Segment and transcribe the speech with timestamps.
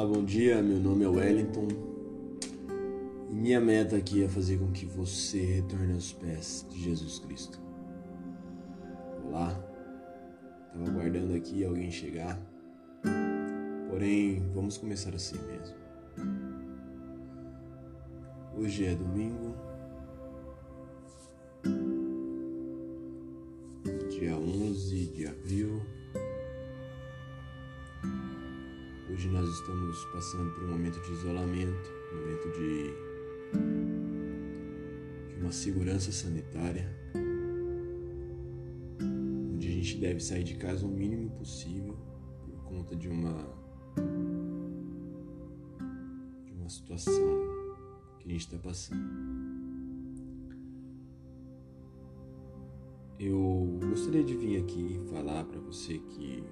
[0.00, 0.62] Olá, bom dia.
[0.62, 1.68] Meu nome é Wellington
[3.28, 7.60] e minha meta aqui é fazer com que você retorne aos pés de Jesus Cristo.
[9.26, 9.62] Olá,
[10.68, 12.40] estava aguardando aqui alguém chegar,
[13.90, 15.76] porém vamos começar assim mesmo.
[18.56, 19.49] Hoje é domingo,
[30.12, 32.94] passando por um momento de isolamento, um momento de,
[35.28, 36.88] de uma segurança sanitária,
[39.54, 41.96] onde a gente deve sair de casa o mínimo possível
[42.44, 43.32] por conta de uma
[46.44, 47.38] de uma situação
[48.18, 49.30] que a gente está passando.
[53.18, 56.42] Eu gostaria de vir aqui falar para você que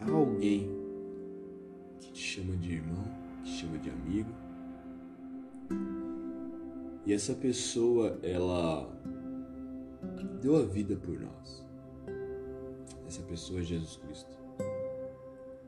[0.00, 0.71] há alguém
[2.92, 3.04] irmão,
[3.42, 4.30] que chama de amigo.
[7.04, 8.88] E essa pessoa, ela
[10.40, 11.64] deu a vida por nós.
[13.06, 14.36] Essa pessoa é Jesus Cristo.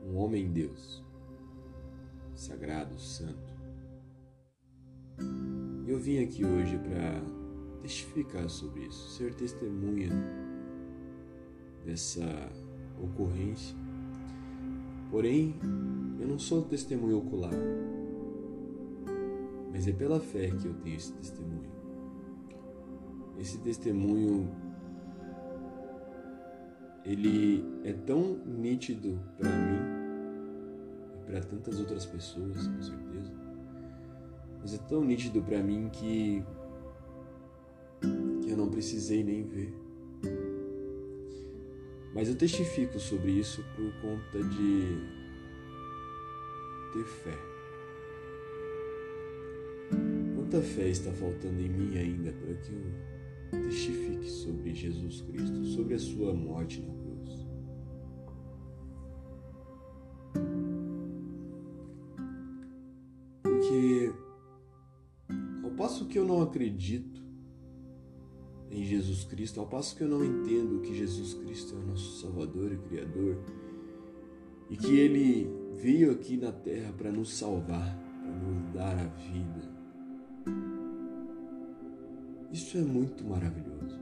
[0.05, 1.03] Um homem Deus,
[2.33, 3.53] sagrado, santo.
[5.85, 7.21] E eu vim aqui hoje para
[7.81, 10.09] testificar sobre isso, ser testemunha
[11.83, 12.23] dessa
[12.99, 13.75] ocorrência
[15.15, 15.55] Porém,
[16.19, 17.53] eu não sou testemunho ocular,
[19.71, 21.71] mas é pela fé que eu tenho esse testemunho.
[23.37, 24.49] Esse testemunho
[27.03, 29.79] ele é tão nítido para mim
[31.15, 33.33] e para tantas outras pessoas, com certeza.
[34.59, 36.43] Mas é tão nítido para mim que
[38.41, 39.73] que eu não precisei nem ver.
[42.13, 45.24] Mas eu testifico sobre isso por conta de
[46.95, 47.37] ter fé.
[50.33, 55.95] Quanta fé está faltando em mim ainda para que eu testifique sobre Jesus Cristo, sobre
[55.95, 57.45] a sua morte na cruz?
[63.43, 64.13] Porque
[65.63, 67.21] ao passo que eu não acredito
[68.71, 72.21] em Jesus Cristo, ao passo que eu não entendo que Jesus Cristo é o nosso
[72.21, 73.37] Salvador e Criador
[74.69, 79.75] e que Ele veio aqui na terra para nos salvar, para nos dar a vida.
[82.51, 83.99] Isso é muito maravilhoso.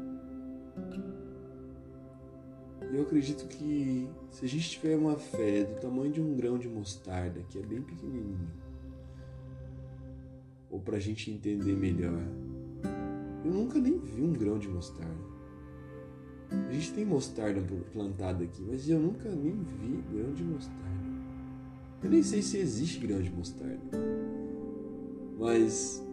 [2.94, 6.70] Eu acredito que se a gente tiver uma fé do tamanho de um grão de
[6.70, 8.48] mostarda, que é bem pequenininho,
[10.70, 12.22] ou para a gente entender melhor,
[13.44, 15.33] eu nunca nem vi um grão de mostarda.
[16.70, 20.84] A gente tem mostarda plantada aqui, mas eu nunca nem vi grão de mostarda.
[22.04, 23.82] Eu nem sei se existe grão de mostarda.
[25.40, 26.06] Mas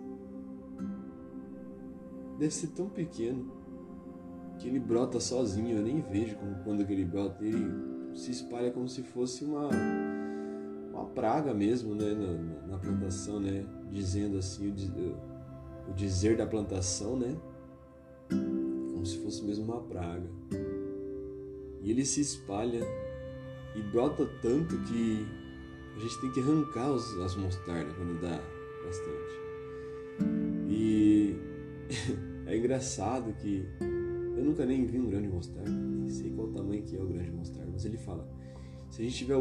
[2.39, 3.51] deve ser tão pequeno
[4.59, 5.77] que ele brota sozinho.
[5.77, 7.45] Eu nem vejo como quando ele brota.
[7.45, 9.69] Ele se espalha como se fosse uma
[10.93, 15.31] uma praga mesmo, né, na, na plantação, né, dizendo assim o
[15.91, 17.37] o dizer da plantação, né?
[19.01, 20.29] Como se fosse mesmo uma praga.
[21.81, 22.83] E ele se espalha
[23.75, 25.27] e brota tanto que
[25.97, 28.39] a gente tem que arrancar os, as mostardas quando dá
[28.85, 29.41] bastante.
[30.69, 31.35] E
[32.47, 33.67] é engraçado que
[34.37, 37.31] eu nunca nem vi um grande mostarda, nem sei qual tamanho que é o grande
[37.31, 38.31] mostarda, mas ele fala:
[38.91, 39.39] se a gente tiver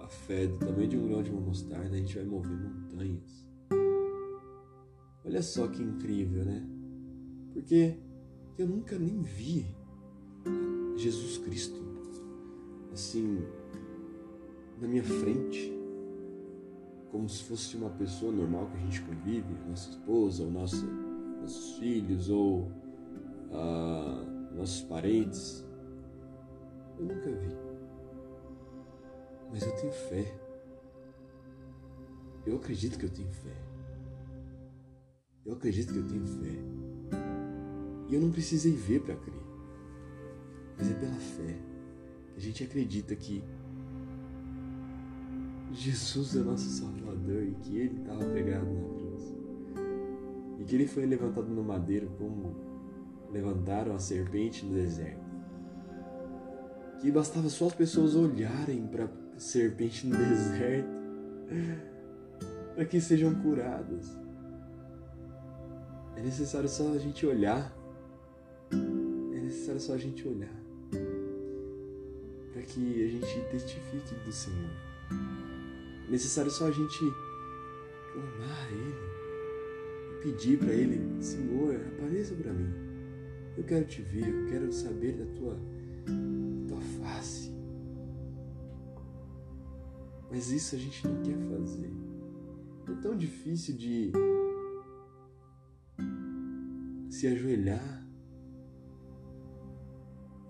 [0.00, 3.46] a fé do tamanho de um grão de uma mostarda, a gente vai mover montanhas.
[5.24, 6.68] Olha só que incrível, né?
[7.52, 8.07] Porque
[8.58, 9.66] eu nunca nem vi
[10.96, 11.80] Jesus Cristo
[12.92, 13.40] assim
[14.80, 15.72] na minha frente,
[17.10, 20.86] como se fosse uma pessoa normal que a gente convive, nossa esposa, ou nossa,
[21.40, 22.70] nossos filhos, ou
[23.50, 25.64] uh, nossos parentes.
[26.98, 27.56] Eu nunca vi.
[29.50, 30.38] Mas eu tenho fé.
[32.46, 33.56] Eu acredito que eu tenho fé.
[35.44, 36.87] Eu acredito que eu tenho fé.
[38.08, 39.42] E eu não precisei ver para crer.
[40.76, 41.56] Mas é pela fé
[42.32, 43.42] que a gente acredita que
[45.72, 49.34] Jesus é nosso Salvador e que Ele estava pregado na cruz.
[50.58, 52.56] E que Ele foi levantado no madeiro como
[53.30, 55.28] levantaram a serpente no deserto.
[57.00, 60.88] Que bastava só as pessoas olharem para a serpente no deserto
[62.74, 64.16] para que sejam curadas.
[66.16, 67.76] É necessário só a gente olhar.
[69.48, 70.54] É necessário só a gente olhar.
[72.52, 74.70] Para que a gente testifique do Senhor.
[76.10, 76.98] necessário só a gente
[78.12, 78.94] clamar a Ele
[80.12, 82.70] e pedir para Ele: Senhor, apareça para mim.
[83.56, 85.58] Eu quero te ver, eu quero saber da tua,
[86.68, 87.50] tua face.
[90.30, 91.90] Mas isso a gente não quer fazer.
[92.86, 94.12] É tão difícil de
[97.08, 98.07] se ajoelhar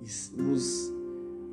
[0.01, 0.93] nos,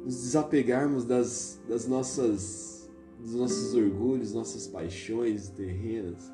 [0.04, 2.90] nos desapegarmos das, das nossas,
[3.20, 6.32] dos nossos orgulhos, nossas paixões terrenas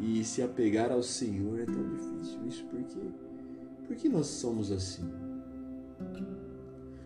[0.00, 2.46] e se apegar ao Senhor é tão difícil.
[2.46, 3.00] Isso porque,
[3.86, 5.08] porque nós somos assim?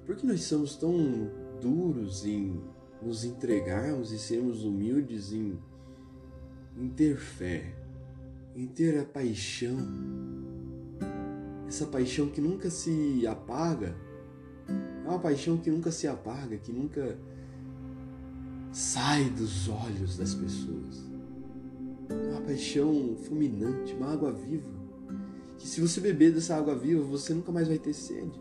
[0.06, 1.30] Por que nós somos tão
[1.60, 2.60] duros em
[3.02, 5.58] nos entregarmos e sermos humildes em,
[6.76, 7.74] em ter fé,
[8.54, 9.76] em ter a paixão
[11.74, 13.96] essa paixão que nunca se apaga,
[15.04, 17.18] é uma paixão que nunca se apaga, que nunca
[18.70, 21.04] sai dos olhos das pessoas.
[22.08, 24.70] É uma paixão fulminante, uma água viva,
[25.58, 28.40] que se você beber dessa água viva, você nunca mais vai ter sede.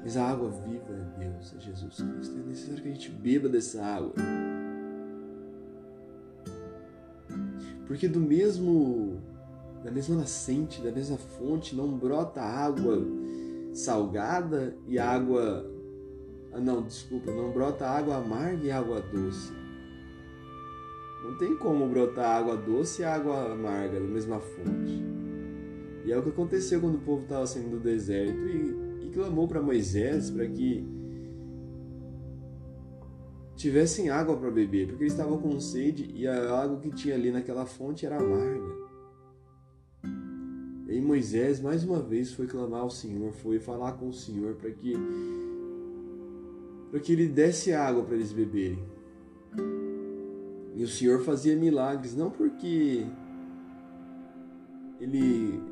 [0.00, 2.38] Mas a água viva é Deus, é Jesus Cristo.
[2.38, 4.14] É necessário que a gente beba dessa água.
[7.86, 9.20] Porque do mesmo
[9.82, 13.02] da mesma nascente, da mesma fonte, não brota água
[13.72, 15.70] salgada e água.
[16.52, 19.52] Ah, não, desculpa, não brota água amarga e água doce.
[21.22, 25.04] Não tem como brotar água doce e água amarga da mesma fonte.
[26.04, 29.46] E é o que aconteceu quando o povo estava saindo do deserto e, e clamou
[29.46, 30.84] para Moisés para que
[33.54, 37.30] tivessem água para beber, porque eles estavam com sede e a água que tinha ali
[37.30, 38.79] naquela fonte era amarga.
[40.90, 44.72] E Moisés mais uma vez foi clamar ao Senhor, foi falar com o Senhor para
[44.72, 44.94] que
[46.90, 48.84] para que ele desse água para eles beberem.
[50.74, 53.06] E o Senhor fazia milagres não porque
[55.00, 55.62] ele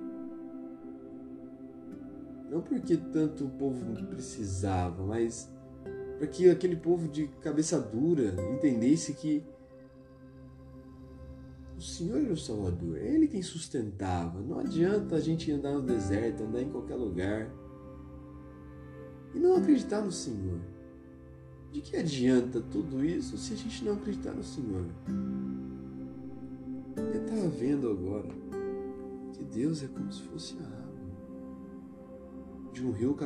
[2.49, 5.53] não porque tanto o povo precisava, mas
[6.17, 9.43] para que aquele povo de cabeça dura entendesse que
[11.79, 14.41] o Senhor era o Salvador, é Ele quem sustentava.
[14.41, 17.49] Não adianta a gente andar no deserto, andar em qualquer lugar
[19.33, 20.59] e não acreditar no Senhor.
[21.71, 24.87] De que adianta tudo isso se a gente não acreditar no Senhor?
[26.97, 28.29] Eu estava vendo agora
[29.35, 30.89] que Deus é como se fosse a água
[32.73, 33.17] de um rio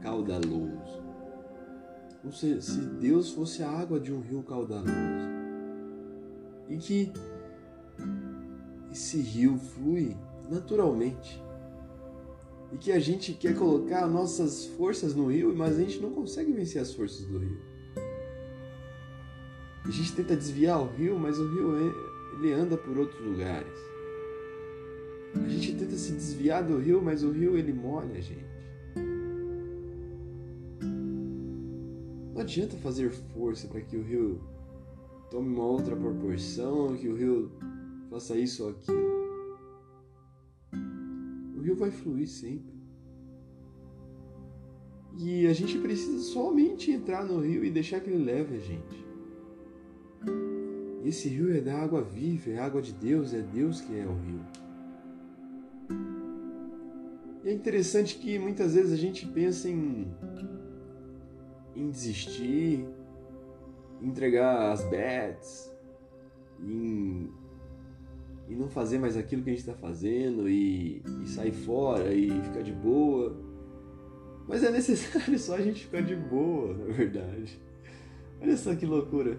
[0.00, 1.04] caudaloso.
[2.24, 5.36] Ou se Deus fosse a água de um rio caudaloso
[6.68, 7.12] e que
[8.96, 10.16] esse rio flui
[10.48, 11.42] naturalmente.
[12.72, 16.52] E que a gente quer colocar nossas forças no rio, mas a gente não consegue
[16.52, 17.58] vencer as forças do rio.
[19.84, 21.76] A gente tenta desviar o rio, mas o rio
[22.38, 23.78] ele anda por outros lugares.
[25.34, 28.56] A gente tenta se desviar do rio, mas o rio ele molha a gente.
[32.34, 34.40] Não adianta fazer força para que o rio
[35.30, 37.52] tome uma outra proporção, que o rio
[38.10, 39.16] faça isso ou aquilo.
[41.56, 42.76] O rio vai fluir sempre.
[45.18, 49.06] E a gente precisa somente entrar no rio e deixar que ele leve a gente.
[51.04, 54.12] Esse rio é da água viva, é água de Deus, é Deus que é o
[54.12, 54.40] rio.
[57.44, 60.12] E é interessante que muitas vezes a gente pensa em,
[61.76, 62.84] em desistir,
[64.02, 65.72] entregar as bets,
[66.60, 67.30] em
[68.48, 72.30] e não fazer mais aquilo que a gente está fazendo e, e sair fora e
[72.42, 73.36] ficar de boa.
[74.46, 77.60] Mas é necessário só a gente ficar de boa, na verdade.
[78.40, 79.38] Olha só que loucura.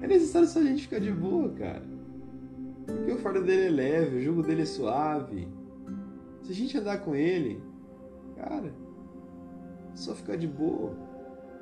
[0.00, 1.84] É necessário só a gente ficar de boa, cara.
[2.86, 5.48] Porque o fardo dele é leve, o jugo dele é suave.
[6.42, 7.60] Se a gente andar com ele,
[8.36, 8.72] cara,
[9.92, 10.94] é só ficar de boa.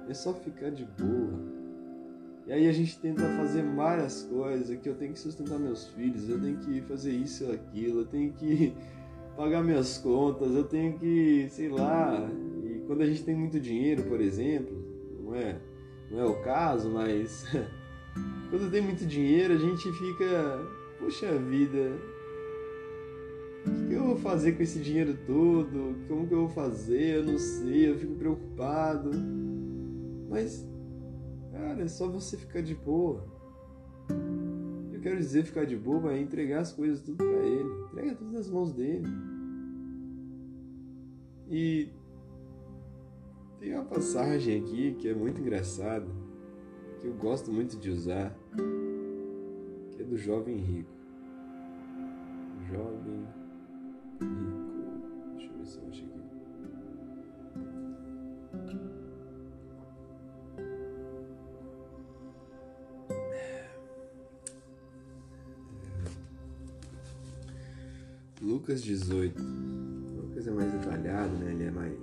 [0.09, 1.64] É só ficar de boa.
[2.47, 6.29] E aí a gente tenta fazer várias coisas, que eu tenho que sustentar meus filhos,
[6.29, 8.75] eu tenho que fazer isso ou aquilo, eu tenho que
[9.35, 12.31] pagar minhas contas, eu tenho que, sei lá,
[12.63, 14.77] e quando a gente tem muito dinheiro, por exemplo,
[15.23, 15.59] não é,
[16.11, 17.47] não é o caso, mas
[18.51, 20.61] quando tem muito dinheiro a gente fica,
[20.99, 21.99] poxa vida,
[23.67, 25.97] o que eu vou fazer com esse dinheiro todo?
[26.07, 27.17] Como que eu vou fazer?
[27.17, 29.11] Eu não sei, eu fico preocupado.
[30.29, 30.67] Mas
[31.55, 33.25] Cara, é só você ficar de boa.
[34.93, 37.69] Eu quero dizer ficar de boa é entregar as coisas tudo para ele.
[37.85, 39.07] Entrega tudo nas mãos dele.
[41.49, 41.91] E
[43.61, 46.07] tem uma passagem aqui que é muito engraçada,
[47.01, 48.37] que eu gosto muito de usar,
[49.93, 50.91] que é do jovem rico.
[52.69, 53.27] Jovem
[54.21, 55.35] rico.
[55.37, 56.14] Deixa eu ver se eu acho
[68.45, 69.43] Lucas 18.
[70.17, 71.53] Lucas é mais detalhado, né?
[71.53, 71.99] Ele é mais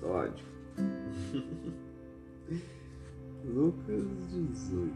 [0.00, 0.48] metódico.
[3.44, 4.94] Lucas 18.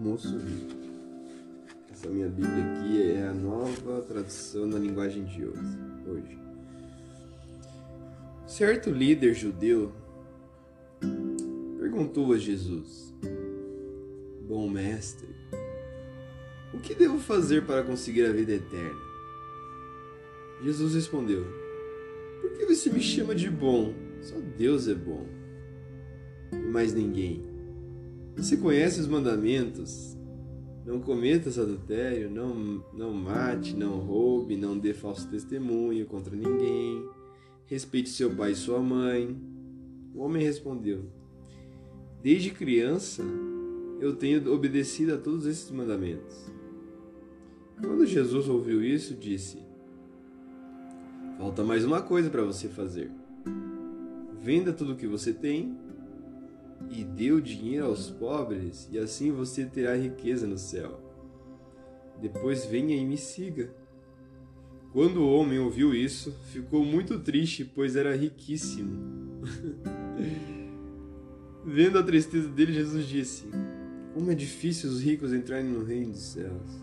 [0.00, 0.76] Moço rico.
[1.90, 5.76] Essa minha Bíblia aqui é a nova tradução na linguagem de hoje.
[6.06, 6.45] hoje.
[8.56, 9.92] Certo líder judeu
[11.78, 13.14] perguntou a Jesus:
[14.48, 15.28] Bom mestre,
[16.72, 18.98] o que devo fazer para conseguir a vida eterna?
[20.62, 21.44] Jesus respondeu:
[22.40, 23.92] Por que você me chama de bom?
[24.22, 25.26] Só Deus é bom.
[26.50, 27.44] E mais ninguém.
[28.38, 30.16] Você conhece os mandamentos?
[30.86, 37.06] Não cometas adultério, não, não mate, não roube, não dê falso testemunho contra ninguém,
[37.66, 39.36] respeite seu pai e sua mãe.
[40.14, 41.04] O homem respondeu:
[42.22, 43.22] Desde criança
[44.00, 46.50] eu tenho obedecido a todos esses mandamentos.
[47.80, 49.58] Quando Jesus ouviu isso, disse:
[51.38, 53.10] Falta mais uma coisa para você fazer.
[54.40, 55.76] Venda tudo o que você tem
[56.90, 61.00] e dê o dinheiro aos pobres, e assim você terá riqueza no céu.
[62.20, 63.74] Depois venha e me siga.
[64.96, 69.42] Quando o homem ouviu isso, ficou muito triste, pois era riquíssimo.
[71.62, 73.44] Vendo a tristeza dele, Jesus disse:
[74.14, 76.80] Como é difícil os ricos entrarem no reino dos céus.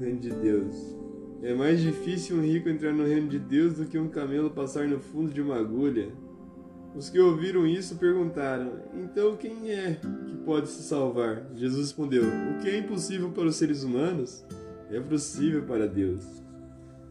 [0.00, 0.76] Reino de Deus.
[1.42, 4.88] É mais difícil um rico entrar no reino de Deus do que um camelo passar
[4.88, 6.08] no fundo de uma agulha.
[6.94, 11.46] Os que ouviram isso perguntaram: Então quem é que pode se salvar?
[11.54, 14.44] Jesus respondeu: O que é impossível para os seres humanos
[14.90, 16.24] é possível para Deus.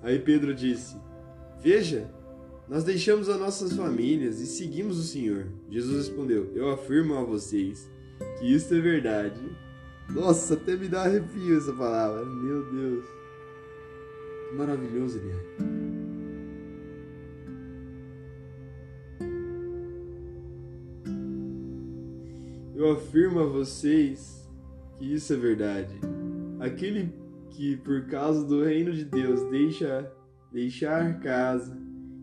[0.03, 0.95] Aí Pedro disse:
[1.59, 2.09] Veja,
[2.69, 5.47] nós deixamos as nossas famílias e seguimos o Senhor.
[5.69, 7.89] Jesus respondeu: Eu afirmo a vocês
[8.39, 9.41] que isso é verdade.
[10.09, 12.25] Nossa, até me dá arrepio essa palavra.
[12.25, 13.05] Meu Deus.
[14.49, 15.90] Que maravilhoso é.
[22.81, 24.49] Eu afirmo a vocês
[24.97, 25.93] que isso é verdade.
[26.59, 27.13] Aquele
[27.51, 30.11] que, por causa do reino de Deus, deixa
[30.51, 31.77] deixar casa,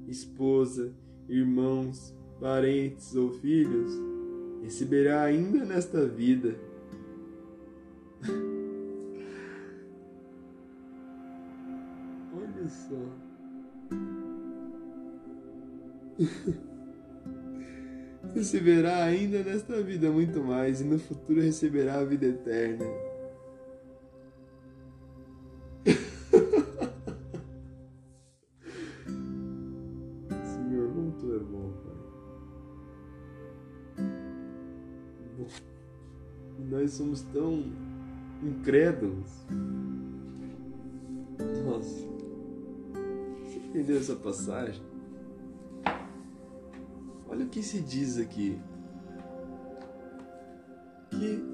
[0.09, 0.93] esposa,
[1.29, 3.93] irmãos, parentes ou filhos,
[4.61, 6.59] receberá ainda nesta vida.
[12.35, 12.97] Olha só.
[18.35, 22.85] receberá ainda nesta vida muito mais, e no futuro receberá a vida eterna.
[36.71, 37.65] nós somos tão
[38.43, 39.45] incrédulos.
[41.65, 42.07] Nossa,
[43.45, 44.83] você entendeu essa passagem?
[47.29, 48.61] Olha o que se diz aqui.
[51.11, 51.45] Que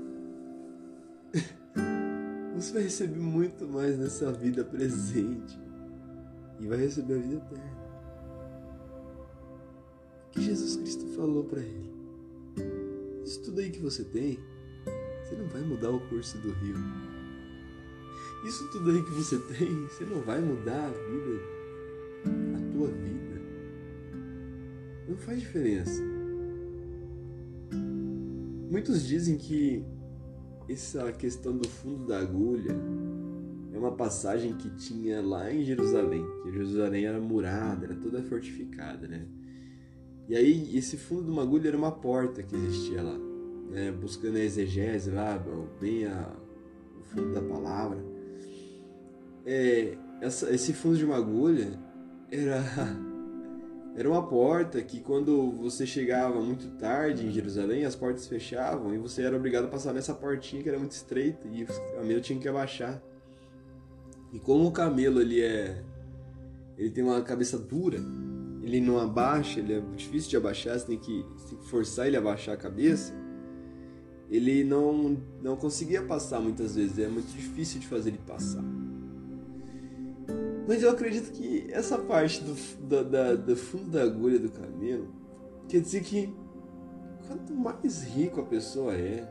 [2.55, 5.59] você vai receber muito mais nessa vida presente
[6.61, 7.85] e vai receber a vida eterna.
[10.27, 11.93] O que Jesus Cristo falou para ele?
[13.25, 14.39] Isso tudo aí que você tem
[15.25, 16.77] você não vai mudar o curso do rio.
[18.45, 21.43] Isso tudo aí que você tem, você não vai mudar a vida,
[22.57, 23.34] a tua vida.
[25.09, 26.03] Não faz diferença.
[28.71, 29.85] Muitos dizem que
[30.69, 32.75] essa questão do fundo da agulha
[33.73, 39.07] é uma passagem que tinha lá em Jerusalém, que Jerusalém era murada, era toda fortificada,
[39.07, 39.27] né?
[40.29, 43.35] E aí esse fundo de uma agulha era uma porta que existia lá
[43.75, 45.43] né, buscando a exegese lá,
[45.81, 46.33] bem a,
[47.01, 47.99] o fundo da palavra.
[49.45, 51.79] É, essa, esse fundo de uma agulha
[52.31, 52.63] era,
[53.97, 58.99] era uma porta que quando você chegava muito tarde em Jerusalém, as portas fechavam e
[58.99, 62.39] você era obrigado a passar nessa portinha que era muito estreita e o camelo tinha
[62.39, 63.01] que abaixar.
[64.33, 65.85] E como o camelo ele é
[66.77, 67.99] ele tem uma cabeça dura,
[68.61, 72.09] ele não abaixa, ele é difícil de abaixar, você tem que, você tem que forçar
[72.09, 73.15] ele a abaixar a cabeça.
[74.29, 78.65] ele não, não conseguia passar muitas vezes, é muito difícil de fazer ele passar.
[80.67, 82.55] Mas eu acredito que essa parte do,
[82.89, 85.09] da, da, do fundo da agulha do camelo
[85.69, 86.35] quer dizer que
[87.27, 89.29] quanto mais rico a pessoa é,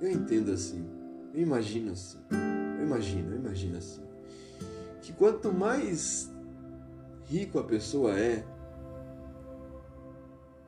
[0.00, 0.84] eu entendo assim,
[1.32, 2.18] eu imagino assim,
[2.78, 4.02] eu imagino, eu imagino assim,
[5.00, 6.30] que quanto mais
[7.24, 8.44] rico a pessoa é,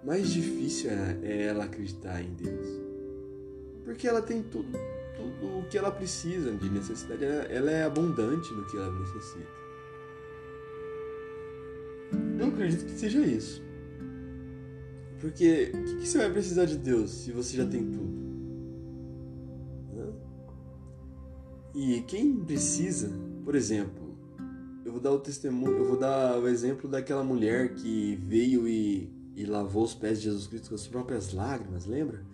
[0.04, 2.66] mais difícil é, é ela acreditar em Deus.
[3.84, 4.70] Porque ela tem tudo,
[5.16, 9.67] tudo o que ela precisa de necessidade, ela é abundante no que ela necessita.
[12.58, 13.62] Acredito que seja isso.
[15.20, 18.18] Porque o que, você vai precisar de Deus se você já tem tudo?
[21.72, 23.12] E quem precisa,
[23.44, 24.18] por exemplo,
[24.84, 29.08] eu vou dar o testemunho, eu vou dar o exemplo daquela mulher que veio e,
[29.36, 32.24] e lavou os pés de Jesus Cristo com as próprias lágrimas, lembra?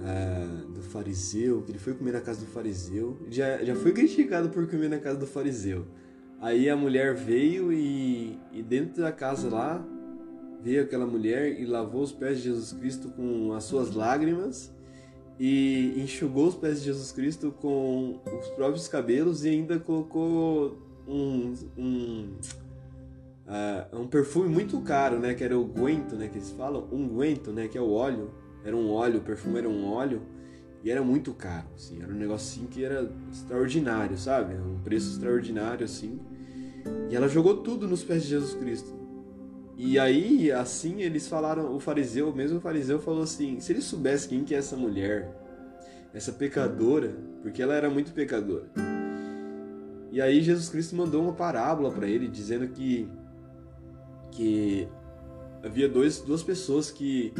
[0.00, 3.18] Ah, do fariseu, que ele foi comer na casa do fariseu.
[3.28, 5.84] Já, já foi criticado por comer na casa do fariseu.
[6.40, 9.84] Aí a mulher veio e, e dentro da casa lá
[10.62, 14.72] veio aquela mulher e lavou os pés de Jesus Cristo com as suas lágrimas
[15.38, 21.54] e enxugou os pés de Jesus Cristo com os próprios cabelos e ainda colocou um,
[21.76, 22.36] um,
[23.46, 25.34] uh, um perfume muito caro, né?
[25.34, 26.28] Que era o guento, né?
[26.28, 27.66] Que eles falam, unguento, né?
[27.66, 28.30] Que é o óleo.
[28.64, 30.22] Era um óleo, o perfume era um óleo
[30.82, 34.54] e era muito caro, assim, era um negocinho que era extraordinário, sabe?
[34.54, 36.20] Um preço extraordinário, assim.
[37.10, 38.96] E ela jogou tudo nos pés de Jesus Cristo.
[39.76, 44.28] E aí, assim, eles falaram, o fariseu, mesmo o fariseu falou assim, se ele soubesse
[44.28, 45.32] quem que é essa mulher,
[46.12, 48.66] essa pecadora, porque ela era muito pecadora.
[50.10, 53.08] E aí Jesus Cristo mandou uma parábola para ele, dizendo que
[54.30, 54.88] que
[55.62, 57.32] havia dois, duas pessoas que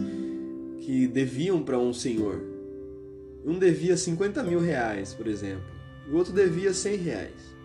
[0.80, 2.57] que deviam para um senhor.
[3.48, 5.64] Um devia 50 mil reais, por exemplo.
[6.12, 7.56] O outro devia 100 reais.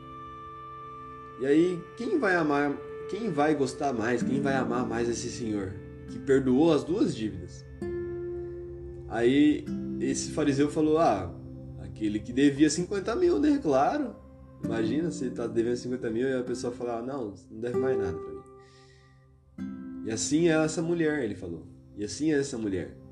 [1.41, 2.73] E aí, quem vai amar,
[3.09, 5.73] quem vai gostar mais, quem vai amar mais esse senhor?
[6.07, 7.65] Que perdoou as duas dívidas.
[9.09, 9.65] Aí,
[9.99, 11.35] esse fariseu falou: Ah,
[11.81, 13.59] aquele que devia 50 mil, né?
[13.61, 14.15] Claro.
[14.63, 18.17] Imagina se tá devendo 50 mil e a pessoa falar: Não, não deve mais nada
[18.17, 18.41] pra mim.
[20.05, 21.67] E assim é essa mulher, ele falou.
[21.97, 23.02] E assim é essa mulher.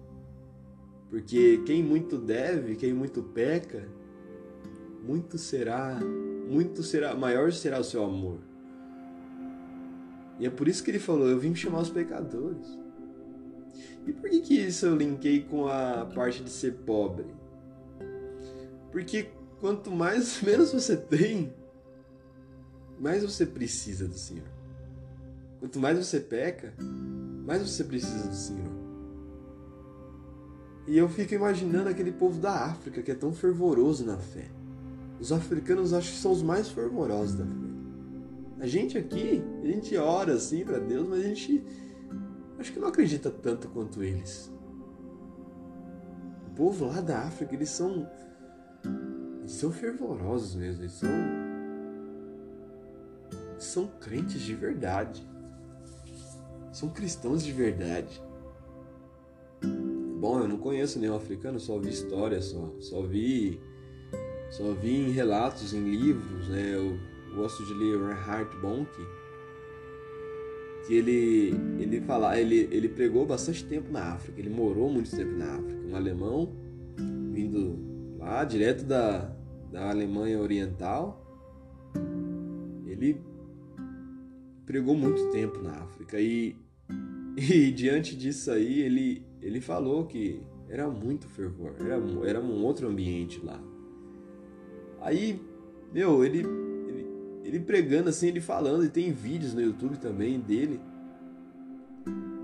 [1.12, 3.86] Porque quem muito deve, quem muito peca,
[5.04, 6.00] muito será,
[6.48, 8.40] muito será, maior será o seu amor.
[10.40, 12.66] E é por isso que ele falou: Eu vim chamar os pecadores.
[14.08, 17.28] E por que, que isso eu linkei com a parte de ser pobre?
[18.90, 21.54] Porque quanto mais menos você tem,
[22.98, 24.48] mais você precisa do Senhor.
[25.60, 28.81] Quanto mais você peca, mais você precisa do Senhor.
[30.92, 34.50] E eu fico imaginando aquele povo da África que é tão fervoroso na fé.
[35.22, 37.52] Os africanos acho que são os mais fervorosos da fé.
[38.60, 41.64] A gente aqui, a gente ora assim para Deus, mas a gente
[42.60, 44.52] acho que não acredita tanto quanto eles.
[46.48, 48.06] O povo lá da África, eles são
[49.40, 51.10] eles são fervorosos mesmo, eles são
[53.58, 55.26] são crentes de verdade.
[56.74, 58.22] São cristãos de verdade.
[60.22, 63.60] Bom, eu não conheço nenhum africano, só vi história, só, só vi
[64.52, 66.76] só vi em relatos, em livros, né?
[66.76, 67.00] Eu
[67.34, 68.92] gosto de ler Reinhard Bonk,
[70.86, 75.32] que ele ele fala, ele ele pregou bastante tempo na África, ele morou muito tempo
[75.32, 76.54] na África, um alemão
[77.34, 77.80] vindo
[78.20, 79.36] lá direto da
[79.72, 81.18] da Alemanha Oriental.
[82.86, 83.20] Ele
[84.68, 86.56] pregou muito tempo na África e
[87.36, 91.96] e diante disso aí, ele, ele falou que era muito fervor, era,
[92.28, 93.62] era um outro ambiente lá.
[95.02, 95.42] Aí,
[95.92, 96.46] meu, ele,
[96.88, 97.08] ele,
[97.44, 100.80] ele pregando assim, ele falando, e tem vídeos no YouTube também dele.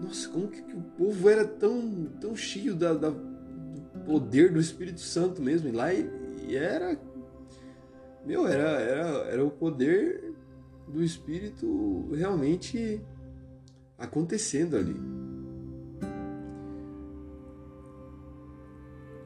[0.01, 4.59] Nossa, como que, que o povo era tão, tão cheio da, da, do poder do
[4.59, 5.69] Espírito Santo mesmo.
[5.69, 6.09] E lá e,
[6.47, 6.99] e era.
[8.25, 10.33] Meu, era, era, era o poder
[10.87, 13.01] do Espírito realmente
[13.97, 14.95] acontecendo ali.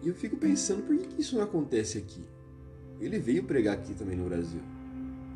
[0.01, 2.25] E eu fico pensando, por que isso não acontece aqui?
[2.99, 4.61] Ele veio pregar aqui também no Brasil.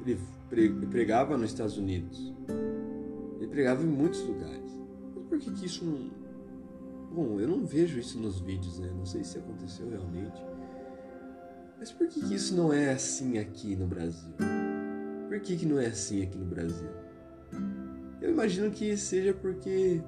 [0.02, 0.20] Ele
[0.90, 2.34] pregava nos Estados Unidos.
[3.40, 4.72] Ele pregava em muitos lugares.
[5.16, 6.10] Mas por que, que isso não.
[7.12, 8.92] Bom, eu não vejo isso nos vídeos, né?
[8.96, 10.40] Não sei se aconteceu realmente.
[11.78, 14.32] Mas por que, que isso não é assim aqui no Brasil?
[15.28, 16.90] Por que, que não é assim aqui no Brasil?
[18.22, 20.02] Eu imagino que seja porque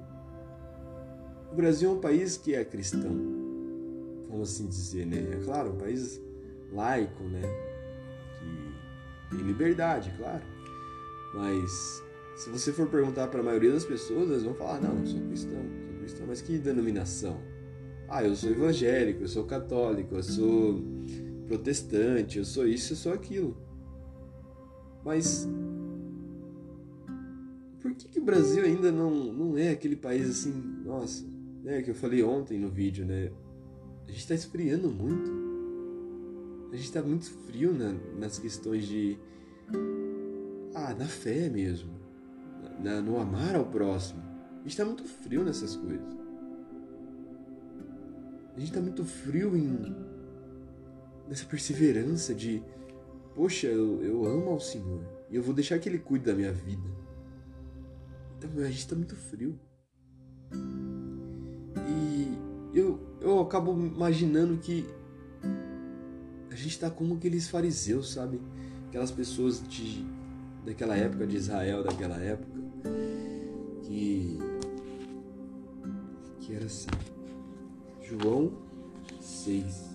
[1.52, 3.37] o Brasil é um país que é cristão.
[4.28, 5.18] Vamos assim dizer, né?
[5.32, 6.20] É claro, um país
[6.72, 7.42] laico, né?
[9.28, 10.42] Que tem liberdade, claro.
[11.34, 12.02] Mas
[12.36, 15.20] se você for perguntar para a maioria das pessoas, elas vão falar: não, eu sou
[15.20, 17.40] cristão, sou cristão, mas que denominação?
[18.08, 20.82] Ah, eu sou evangélico, eu sou católico, eu sou
[21.46, 23.56] protestante, eu sou isso, eu sou aquilo.
[25.04, 25.48] Mas
[27.80, 30.52] por que, que o Brasil ainda não, não é aquele país assim,
[30.84, 31.24] nossa,
[31.62, 33.30] né, que eu falei ontem no vídeo, né?
[34.08, 35.30] A gente está esfriando muito.
[36.72, 39.18] A gente está muito frio na, nas questões de.
[40.74, 41.90] Ah, na fé mesmo.
[42.82, 44.22] Na, no amar ao próximo.
[44.22, 46.16] A gente está muito frio nessas coisas.
[48.56, 49.94] A gente está muito frio em.
[51.28, 52.62] nessa perseverança de.
[53.34, 55.02] Poxa, eu, eu amo ao Senhor.
[55.30, 56.88] E eu vou deixar que Ele cuide da minha vida.
[58.38, 59.58] Então a gente está muito frio.
[61.86, 64.86] E eu, eu acabo imaginando que
[66.50, 68.40] a gente está como aqueles fariseus, sabe?
[68.88, 70.04] Aquelas pessoas de,
[70.64, 72.60] daquela época, de Israel, daquela época,
[73.82, 74.38] que,
[76.40, 76.88] que era assim.
[78.02, 78.52] João
[79.20, 79.88] 6.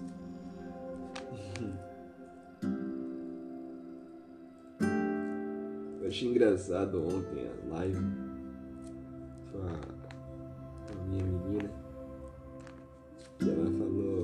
[6.02, 8.23] Eu achei engraçado ontem a live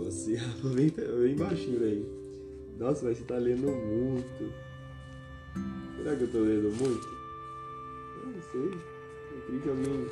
[0.09, 0.91] falou assim,
[1.21, 2.05] bem, baixinho aí.
[2.77, 4.53] Nossa, mas você tá lendo muito.
[5.97, 7.07] Será que eu tô lendo muito?
[8.21, 8.79] Eu não sei.
[9.31, 10.07] Eu queria que alguém,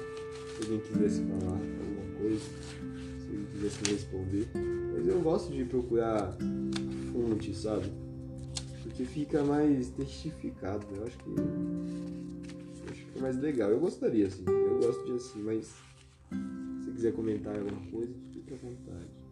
[0.56, 4.48] se alguém quisesse falar alguma coisa, se alguém quisesse responder.
[4.94, 6.38] Mas eu gosto de procurar a
[7.12, 7.92] fonte, sabe?
[8.84, 10.86] Porque fica mais testificado.
[10.96, 11.30] Eu acho que.
[11.30, 13.72] Eu acho que fica mais legal.
[13.72, 14.44] Eu gostaria, assim.
[14.46, 19.27] Eu gosto de assim, mas se você quiser comentar alguma coisa, fique à vontade.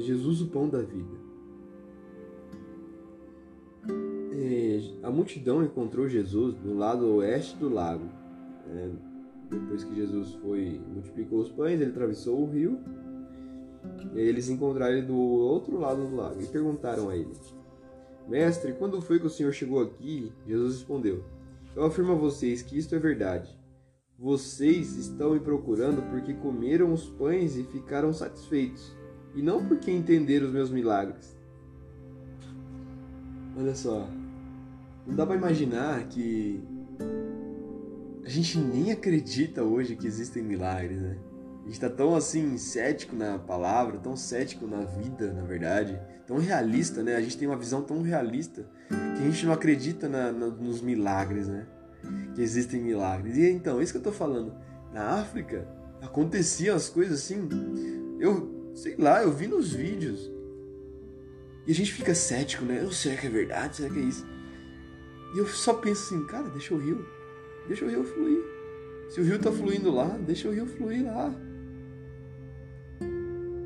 [0.00, 1.20] É, Jesus, o pão da vida.
[4.32, 8.06] É, a multidão encontrou Jesus do lado oeste do lago.
[8.68, 8.90] É,
[9.50, 12.78] depois que Jesus foi multiplicou os pães, ele atravessou o rio.
[14.14, 17.32] E eles encontraram ele do outro lado do lago e perguntaram a ele:
[18.26, 20.32] Mestre, quando foi que o senhor chegou aqui?
[20.46, 21.24] Jesus respondeu:
[21.76, 23.58] Eu afirmo a vocês que isto é verdade.
[24.18, 28.94] Vocês estão me procurando porque comeram os pães e ficaram satisfeitos,
[29.34, 31.36] e não porque entenderam os meus milagres.
[33.56, 34.08] Olha só,
[35.06, 36.62] não dá para imaginar que
[38.24, 41.18] a gente nem acredita hoje que existem milagres, né?
[41.64, 46.38] A gente tá tão assim cético na palavra, tão cético na vida, na verdade, tão
[46.38, 47.16] realista, né?
[47.16, 50.80] A gente tem uma visão tão realista que a gente não acredita na, na, nos
[50.80, 51.66] milagres, né?
[52.34, 53.36] Que existem milagres.
[53.36, 54.54] E então, isso que eu tô falando.
[54.92, 55.66] Na África
[56.00, 57.48] aconteciam as coisas assim.
[58.18, 60.30] Eu sei lá, eu vi nos vídeos.
[61.66, 62.82] E a gente fica cético, né?
[62.82, 63.76] Eu, será que é verdade?
[63.76, 64.26] Será que é isso?
[65.34, 67.06] E eu só penso assim, cara, deixa o rio.
[67.68, 68.42] Deixa o rio fluir.
[69.10, 71.30] Se o rio tá fluindo lá, deixa o rio fluir lá.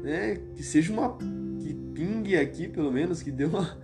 [0.03, 0.37] Né?
[0.55, 1.17] Que seja uma.
[1.61, 3.79] Que pingue aqui, pelo menos, que dê uma.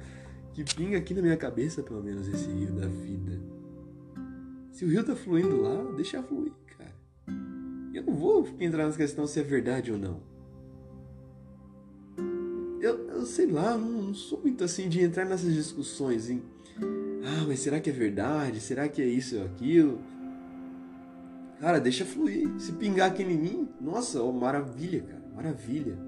[0.53, 3.41] Que pingue aqui na minha cabeça, pelo menos, esse rio da vida.
[4.73, 6.95] Se o rio tá fluindo lá, deixa fluir, cara.
[7.95, 10.30] Eu não vou entrar nessa questão se é verdade ou não.
[12.81, 16.43] Eu, eu sei lá, não, sou muito assim de entrar nessas discussões em.
[17.23, 18.59] Ah, mas será que é verdade?
[18.59, 19.99] Será que é isso ou aquilo?
[21.61, 22.49] Cara, deixa fluir.
[22.59, 25.99] Se pingar aqui em mim, nossa, oh, maravilha, cara, maravilha.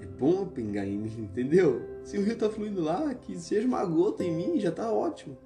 [0.00, 1.82] É bom pingar em mim, entendeu?
[2.04, 5.36] Se o rio tá fluindo lá, que seja uma gota em mim, já tá ótimo.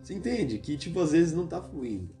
[0.00, 0.58] Você entende?
[0.58, 2.14] Que tipo, às vezes não tá fluindo.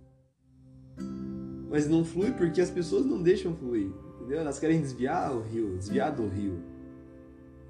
[1.70, 3.92] Mas não flui porque as pessoas não deixam fluir.
[4.28, 4.42] Entendeu?
[4.42, 6.60] Elas querem desviar o rio, desviar do rio.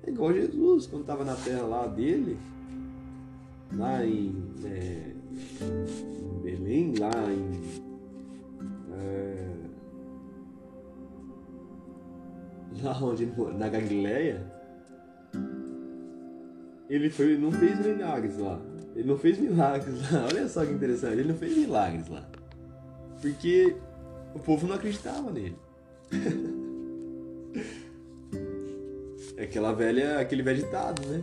[0.02, 2.36] É igual Jesus, quando estava na terra lá dele,
[3.76, 5.12] lá em, é,
[5.62, 7.60] em Belém, lá em.
[8.92, 9.54] É,
[12.82, 14.44] lá onde na Galileia,
[16.90, 18.60] ele foi, não fez milagres lá.
[18.96, 20.26] Ele não fez milagres lá.
[20.34, 22.28] Olha só que interessante, ele não fez milagres lá.
[23.22, 23.76] Porque
[24.34, 25.67] o povo não acreditava nele.
[29.36, 31.22] É aquela velha, aquele velho ditado, né?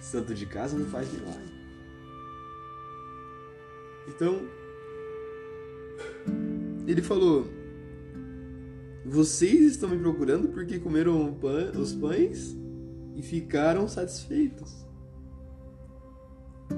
[0.00, 1.54] Santo de casa não faz milagre.
[4.08, 4.40] Então,
[6.86, 7.46] ele falou:
[9.04, 11.36] Vocês estão me procurando porque comeram
[11.74, 12.54] os pães
[13.16, 14.84] e ficaram satisfeitos.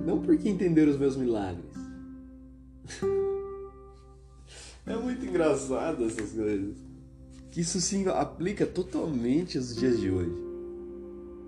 [0.04, 1.74] Não porque entenderam os meus milagres.
[4.86, 6.76] é muito engraçado essas coisas.
[7.56, 10.36] Que isso se aplica totalmente aos dias de hoje.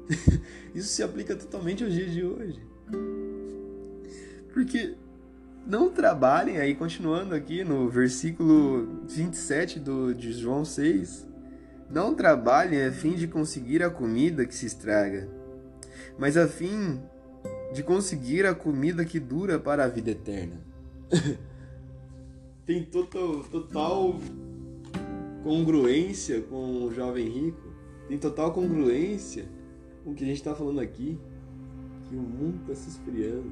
[0.74, 2.58] isso se aplica totalmente aos dias de hoje.
[4.50, 4.94] Porque
[5.66, 11.28] não trabalhem, aí continuando aqui no versículo 27 do, de João 6,
[11.90, 15.28] não trabalhem a fim de conseguir a comida que se estraga,
[16.18, 17.02] mas a fim
[17.74, 20.58] de conseguir a comida que dura para a vida eterna.
[22.64, 24.18] Tem total, total
[25.48, 27.72] congruência com o jovem rico,
[28.06, 29.48] tem total congruência
[30.04, 31.18] com o que a gente está falando aqui,
[32.06, 33.50] que o mundo está se esfriando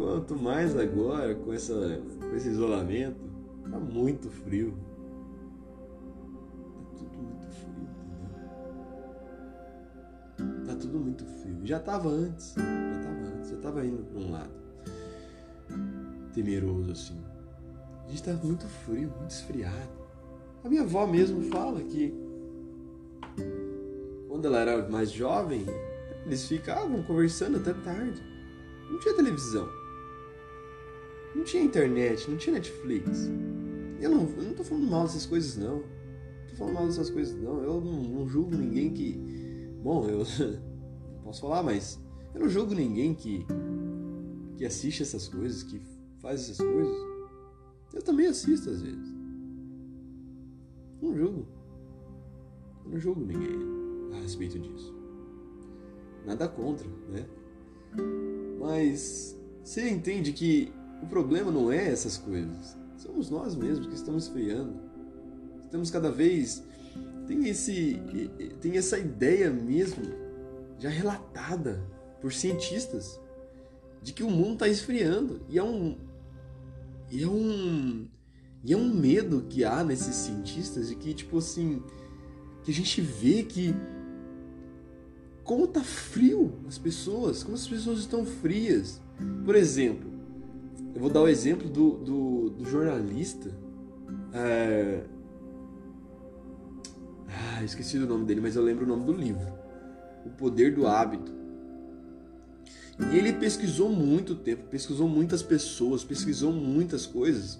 [0.00, 3.20] quanto mais agora com, essa, com esse isolamento,
[3.70, 4.74] tá muito frio.
[6.88, 8.40] Tá tudo muito frio, entendeu?
[10.66, 11.60] Tá tudo muito frio.
[11.64, 12.62] Já tava antes, já
[13.02, 14.60] tava antes, já tava indo para um lado
[16.32, 17.22] temeroso assim.
[18.06, 19.99] A gente tá muito frio, muito esfriado.
[20.62, 22.14] A minha avó mesmo fala que
[24.28, 25.66] quando ela era mais jovem,
[26.24, 28.22] eles ficavam conversando até tarde.
[28.90, 29.68] Não tinha televisão.
[31.34, 33.30] Não tinha internet, não tinha Netflix.
[34.00, 35.76] Eu não, eu não tô falando mal dessas coisas, não.
[35.76, 37.62] Não tô falando mal dessas coisas, não.
[37.62, 39.12] Eu não, não julgo ninguém que.
[39.82, 40.24] Bom, eu
[41.24, 41.98] posso falar, mas
[42.34, 43.46] eu não julgo ninguém que,
[44.56, 45.80] que assiste essas coisas, que
[46.20, 46.96] faz essas coisas.
[47.92, 49.19] Eu também assisto às vezes.
[51.00, 51.46] Não julgo.
[52.86, 53.58] Não julgo ninguém
[54.12, 54.94] a respeito disso.
[56.26, 57.26] Nada contra, né?
[58.58, 62.76] Mas você entende que o problema não é essas coisas.
[62.96, 64.74] Somos nós mesmos que estamos esfriando.
[65.64, 66.62] Estamos cada vez.
[67.26, 68.00] Tem, esse,
[68.60, 70.02] tem essa ideia mesmo,
[70.78, 71.82] já relatada
[72.20, 73.20] por cientistas,
[74.02, 75.40] de que o mundo está esfriando.
[75.48, 75.96] E é um.
[77.10, 78.08] E é um.
[78.62, 81.82] E é um medo que há nesses cientistas de que, tipo assim.
[82.62, 83.74] Que a gente vê que.
[85.42, 89.00] Como tá frio as pessoas, como as pessoas estão frias.
[89.44, 90.10] Por exemplo,
[90.94, 93.50] eu vou dar o exemplo do, do, do jornalista.
[94.32, 95.02] É...
[97.28, 99.46] Ah, esqueci o nome dele, mas eu lembro o nome do livro.
[100.24, 101.32] O Poder do Hábito.
[103.12, 107.58] E ele pesquisou muito tempo, pesquisou muitas pessoas, pesquisou muitas coisas.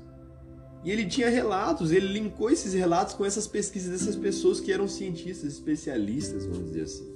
[0.83, 4.89] E ele tinha relatos, ele linkou esses relatos com essas pesquisas dessas pessoas que eram
[4.89, 7.07] cientistas, especialistas, vamos dizer assim.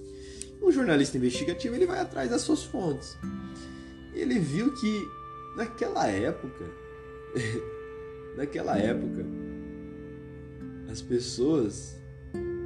[0.62, 3.16] Um jornalista investigativo, ele vai atrás das suas fontes.
[4.14, 5.02] Ele viu que
[5.56, 6.64] naquela época,
[8.36, 9.24] naquela época,
[10.90, 11.96] as pessoas,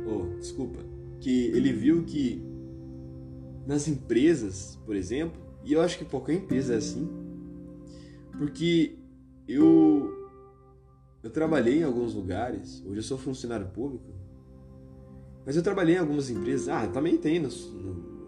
[0.06, 0.80] oh, desculpa,
[1.20, 2.42] que ele viu que
[3.66, 7.08] nas empresas, por exemplo, e eu acho que qualquer empresa é assim,
[8.38, 8.96] porque
[9.46, 10.17] eu
[11.28, 14.06] eu trabalhei em alguns lugares, hoje eu sou funcionário público,
[15.44, 18.18] mas eu trabalhei em algumas empresas, ah, também tem no, no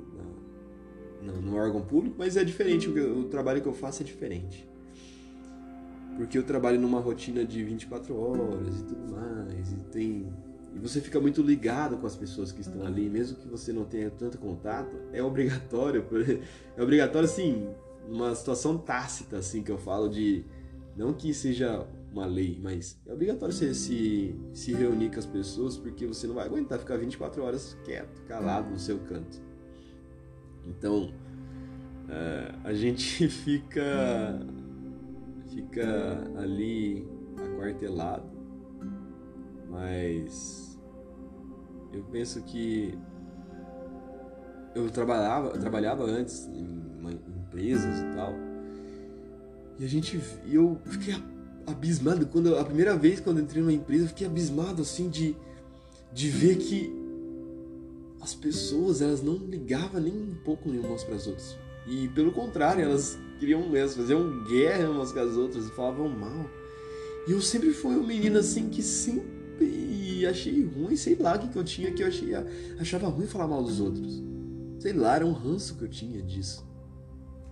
[1.22, 4.68] no, no órgão público, mas é diferente, o, o trabalho que eu faço é diferente.
[6.16, 10.32] Porque eu trabalho numa rotina de 24 horas e tudo mais, e tem
[10.72, 13.84] e você fica muito ligado com as pessoas que estão ali, mesmo que você não
[13.84, 16.04] tenha tanto contato, é obrigatório,
[16.76, 17.68] é obrigatório assim,
[18.08, 20.44] uma situação tácita assim que eu falo de
[20.96, 25.77] não que seja uma lei, mas é obrigatório você se, se reunir com as pessoas
[25.77, 29.40] porque você não vai aguentar ficar 24 horas quieto, calado no seu canto.
[30.66, 31.12] Então
[32.09, 34.40] é, a gente fica
[35.49, 38.29] fica ali aquartelado,
[39.68, 40.79] mas
[41.92, 42.96] eu penso que
[44.75, 46.81] eu trabalhava, eu trabalhava antes em
[47.51, 48.33] empresas e tal,
[49.81, 51.14] e a gente, eu fiquei
[51.66, 55.37] abismado quando a primeira vez quando entrei numa empresa, eu fiquei abismado assim de
[56.12, 56.92] de ver que
[58.20, 61.57] as pessoas elas não ligavam nem um pouco umas para as outras.
[61.87, 66.46] E pelo contrário, elas queriam elas faziam guerra umas com as outras e falavam mal.
[67.27, 71.49] E eu sempre fui um menino assim que sempre achei ruim, sei lá o que,
[71.49, 72.33] que eu tinha que eu achei,
[72.79, 74.23] achava ruim falar mal dos outros.
[74.79, 76.66] Sei lá, era um ranço que eu tinha disso.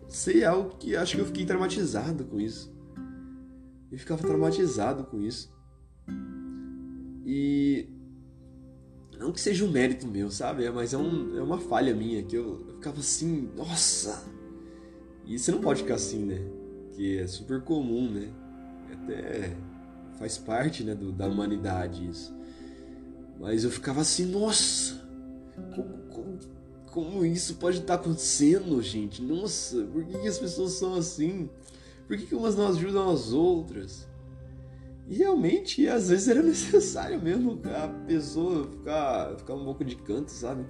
[0.09, 2.73] Sei algo que acho que eu fiquei traumatizado com isso.
[3.91, 5.51] Eu ficava traumatizado com isso.
[7.25, 7.89] E
[9.19, 10.65] não que seja um mérito meu, sabe?
[10.65, 14.25] É, mas é, um, é uma falha minha que eu, eu ficava assim, nossa!
[15.27, 16.41] E você não pode ficar assim, né?
[16.93, 18.31] Que é super comum, né?
[18.93, 19.57] Até
[20.19, 22.35] faz parte né, do, da humanidade isso.
[23.39, 25.07] Mas eu ficava assim, nossa!
[25.75, 26.39] Como, como,
[26.91, 29.21] como isso pode estar acontecendo, gente?
[29.21, 31.51] Nossa, por que, que as pessoas são assim?
[32.09, 34.09] Por que, que umas não ajudam as outras?
[35.07, 40.31] E realmente, às vezes era necessário mesmo a pessoa ficar, ficar um pouco de canto,
[40.31, 40.65] sabe?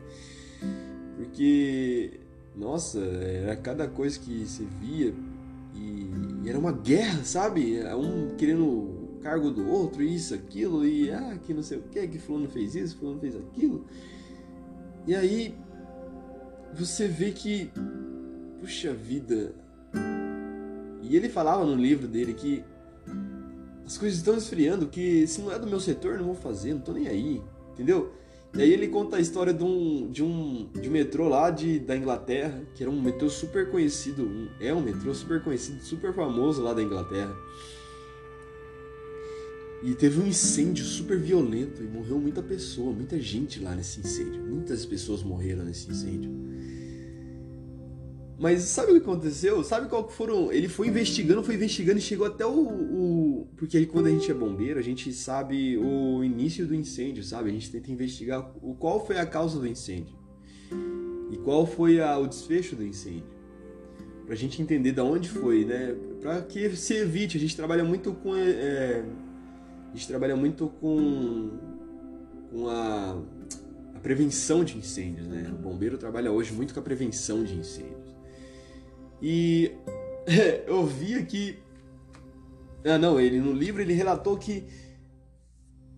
[1.17, 2.21] Porque,
[2.57, 5.15] nossa, era cada coisa que se via
[5.75, 6.11] e,
[6.43, 7.81] e era uma guerra, sabe?
[7.95, 12.19] Um querendo cargo do outro, isso, aquilo, e ah, que não sei o que, que
[12.19, 13.85] fulano fez isso, fulano fez aquilo.
[15.07, 15.55] E aí
[16.75, 17.71] você vê que,
[18.61, 19.55] puxa vida.
[21.09, 22.63] E ele falava no livro dele que
[23.87, 26.81] as coisas estão esfriando, que se não é do meu setor, não vou fazer, não
[26.81, 27.43] tô nem aí,
[27.73, 28.13] entendeu?
[28.55, 31.79] E aí ele conta a história de um, de um, de um metrô lá de,
[31.79, 36.15] da Inglaterra, que era um metrô super conhecido, um, é um metrô super conhecido, super
[36.15, 37.35] famoso lá da Inglaterra.
[39.83, 44.43] E teve um incêndio super violento e morreu muita pessoa, muita gente lá nesse incêndio.
[44.43, 46.31] Muitas pessoas morreram nesse incêndio.
[48.39, 49.65] Mas sabe o que aconteceu?
[49.65, 50.53] Sabe qual que foram?
[50.53, 54.35] Ele foi investigando, foi investigando e chegou até o, o, Porque quando a gente é
[54.35, 57.51] bombeiro, a gente sabe o início do incêndio, sabe?
[57.51, 60.17] A gente tenta investigar o qual foi a causa do incêndio
[61.31, 63.39] e qual foi a, o desfecho do incêndio.
[64.25, 65.97] Pra gente entender de onde foi, né?
[66.21, 67.37] Pra que se evite.
[67.37, 68.37] A gente trabalha muito com.
[68.37, 69.05] É,
[69.93, 71.59] a gente trabalha muito com.
[72.51, 73.21] com a,
[73.95, 75.51] a prevenção de incêndios, né?
[75.51, 77.98] O bombeiro trabalha hoje muito com a prevenção de incêndios.
[79.23, 79.73] E
[80.67, 81.59] eu vi aqui.
[82.85, 84.65] Ah, não, ele no livro ele relatou que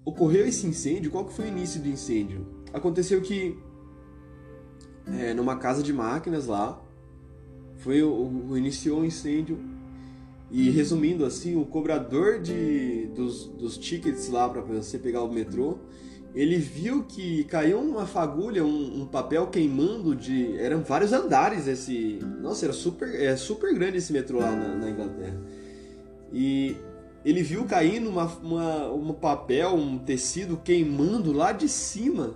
[0.04, 1.11] ocorreu esse incêndio.
[1.11, 2.46] Qual que foi o início do incêndio?
[2.72, 3.59] Aconteceu que
[5.06, 6.80] é, numa casa de máquinas lá
[7.78, 9.59] foi o, iniciou o incêndio
[10.50, 15.78] e resumindo assim o cobrador de dos, dos tickets lá para você pegar o metrô
[16.34, 20.56] ele viu que caiu uma fagulha, um, um, papel queimando de.
[20.58, 22.20] Eram vários andares esse.
[22.40, 25.40] Nossa, era super, é super grande esse metrô lá na, na Inglaterra.
[26.32, 26.76] E
[27.24, 32.34] ele viu caindo uma, uma, um papel, um tecido queimando lá de cima,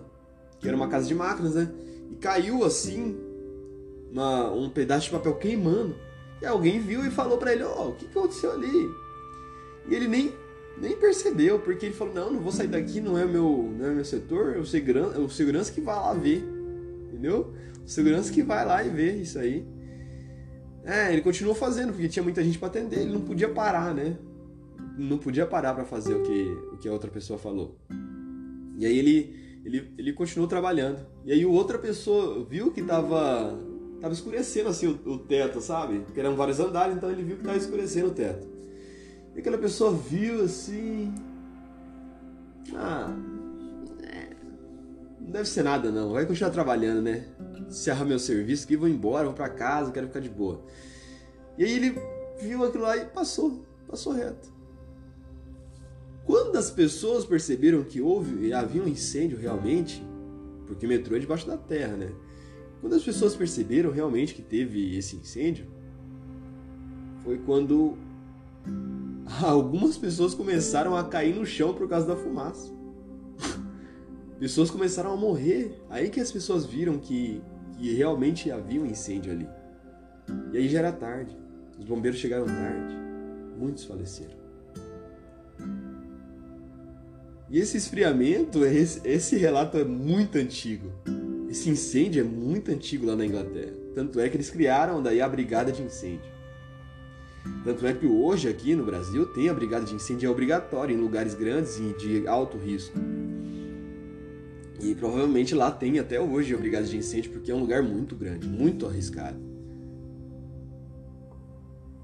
[0.59, 1.71] que era uma casa de máquinas, né?
[2.11, 3.17] E caiu assim,
[4.11, 5.95] uma, um pedaço de papel queimando.
[6.43, 8.91] E alguém viu e falou para ele: Ó, oh, o que aconteceu ali?
[9.89, 10.33] E ele nem
[10.79, 13.95] nem percebeu, porque ele falou: não, não vou sair daqui, não é meu, não é
[13.95, 16.45] meu setor, é o segurança, é o segurança que vai lá ver.
[17.09, 17.55] Entendeu?
[17.85, 19.65] O segurança que vai lá e vê isso aí.
[20.85, 24.19] É, ele continuou fazendo, porque tinha muita gente para atender, ele não podia parar, né?
[24.99, 27.79] Não podia parar para fazer o que, o que a outra pessoa falou.
[28.77, 30.99] E aí ele, ele, ele continuou trabalhando.
[31.25, 33.59] E aí outra pessoa viu que tava,
[34.01, 36.01] tava escurecendo assim o, o teto, sabe?
[36.01, 38.54] Porque eram vários andares, então ele viu que tava escurecendo o teto.
[39.35, 41.15] E aquela pessoa viu assim.
[42.75, 43.15] Ah.
[45.21, 46.13] Não deve ser nada não.
[46.13, 47.27] Vai continuar trabalhando, né?
[47.67, 50.63] Encerrar meu serviço aqui, vou embora, vou para casa, quero ficar de boa.
[51.57, 51.99] E aí ele
[52.41, 54.53] viu aquilo lá e passou, passou reto.
[56.27, 60.05] Quando as pessoas perceberam que houve, havia um incêndio realmente,
[60.67, 62.13] porque o metrô é debaixo da terra, né?
[62.81, 65.67] Quando as pessoas perceberam realmente que teve esse incêndio,
[67.23, 67.97] foi quando
[69.43, 72.71] algumas pessoas começaram a cair no chão por causa da fumaça.
[74.39, 75.81] pessoas começaram a morrer.
[75.89, 77.43] Aí que as pessoas viram que,
[77.79, 79.49] que realmente havia um incêndio ali.
[80.53, 81.37] E aí já era tarde.
[81.79, 82.95] Os bombeiros chegaram tarde.
[83.59, 84.45] Muitos faleceram.
[87.51, 90.93] E esse esfriamento, esse, esse relato é muito antigo.
[91.49, 93.73] Esse incêndio é muito antigo lá na Inglaterra.
[93.95, 96.33] Tanto é que eles criaram daí a brigada de incêndio.
[97.65, 100.97] Tanto é que hoje aqui no Brasil tem a brigada de incêndio é obrigatória em
[100.97, 102.99] lugares grandes e de alto risco.
[104.81, 108.15] E provavelmente lá tem até hoje a brigada de incêndio porque é um lugar muito
[108.15, 109.39] grande, muito arriscado.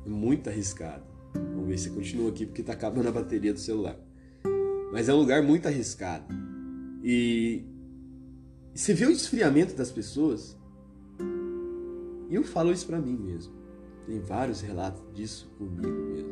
[0.06, 1.04] Muito arriscado.
[1.34, 3.96] Vamos ver se continua aqui porque está acabando a bateria do celular.
[4.92, 6.24] Mas é um lugar muito arriscado.
[7.02, 7.64] E,
[8.74, 10.56] e você vê o esfriamento das pessoas.
[12.28, 13.59] E eu falo isso para mim mesmo.
[14.10, 16.30] Tem vários relatos disso comigo mesmo.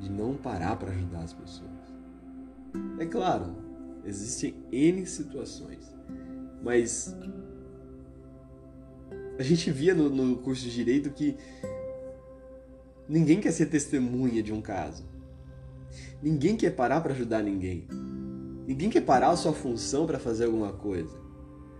[0.00, 1.70] De não parar para ajudar as pessoas.
[2.98, 3.54] É claro,
[4.04, 5.94] existem N situações,
[6.60, 7.16] mas
[9.38, 11.36] a gente via no, no curso de direito que
[13.08, 15.04] ninguém quer ser testemunha de um caso.
[16.20, 17.86] Ninguém quer parar para ajudar ninguém.
[18.66, 21.16] Ninguém quer parar a sua função para fazer alguma coisa.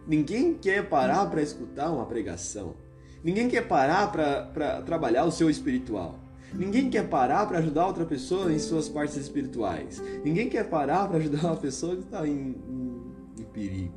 [0.06, 2.86] Ninguém quer parar para escutar uma pregação.
[3.28, 6.18] Ninguém quer parar para trabalhar o seu espiritual.
[6.54, 10.02] Ninguém quer parar para ajudar outra pessoa em suas partes espirituais.
[10.24, 13.92] Ninguém quer parar para ajudar uma pessoa que está em, em, em, perigo.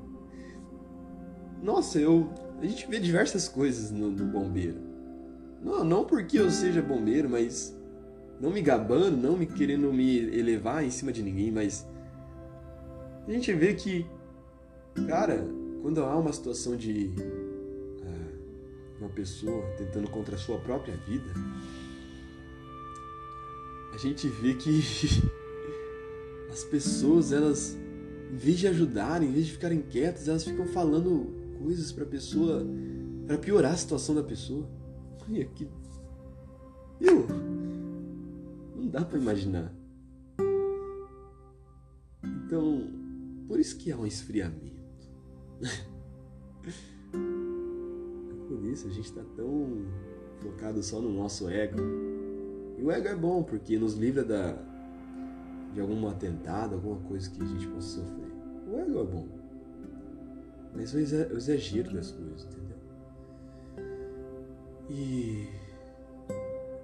[1.63, 2.29] Nossa, eu,
[2.59, 4.81] a gente vê diversas coisas no, no bombeiro.
[5.63, 7.73] Não, não porque eu seja bombeiro, mas
[8.37, 11.87] não me gabando, não me querendo me elevar em cima de ninguém, mas
[13.25, 14.05] a gente vê que,
[15.07, 15.47] cara,
[15.81, 17.13] quando há uma situação de
[19.01, 21.33] uma pessoa tentando contra a sua própria vida,
[23.93, 24.79] a gente vê que
[26.49, 27.75] as pessoas, elas,
[28.31, 32.65] em vez de ajudarem, em vez de ficarem quietas, elas ficam falando coisas para pessoa,
[33.25, 34.69] para piorar a situação da pessoa.
[35.27, 35.67] Olha que.
[36.99, 37.27] Eu.
[38.75, 39.73] Não dá para imaginar.
[42.23, 42.87] Então,
[43.47, 44.81] por isso que há um esfriamento.
[48.51, 49.85] É por isso a gente está tão
[50.39, 51.77] focado só no nosso ego.
[52.77, 54.57] E o ego é bom porque nos livra da,
[55.73, 58.31] de algum atentado, alguma coisa que a gente possa sofrer.
[58.67, 59.27] O ego é bom.
[60.75, 62.77] Mas o exagero das coisas, entendeu?
[64.89, 65.47] E,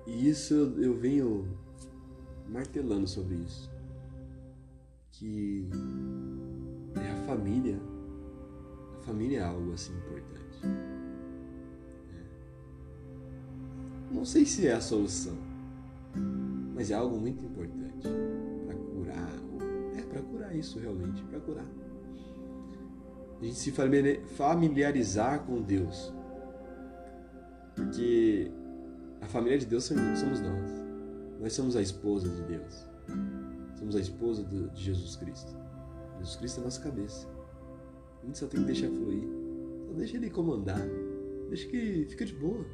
[0.05, 1.47] e isso eu, eu venho
[2.47, 3.69] martelando sobre isso.
[5.11, 5.69] Que
[6.95, 7.77] é a família.
[8.99, 10.96] A família é algo assim importante.
[14.11, 15.35] Não sei se é a solução,
[16.73, 18.07] mas é algo muito importante
[18.65, 19.29] para curar.
[19.97, 21.65] É para curar isso realmente, para curar.
[23.39, 26.11] A gente se familiarizar com Deus.
[27.75, 28.51] Porque
[29.21, 30.71] a família de Deus somos nós.
[31.39, 32.85] Nós somos a esposa de Deus.
[33.77, 35.55] Somos a esposa de Jesus Cristo.
[36.17, 37.27] Jesus Cristo é a nossa cabeça.
[38.23, 39.27] A gente só tem que deixar fluir.
[39.85, 40.81] Só deixa ele comandar.
[41.49, 42.65] Deixa que fica de boa.